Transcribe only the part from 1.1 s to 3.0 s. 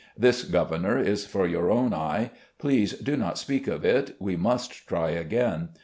for your own eye. Please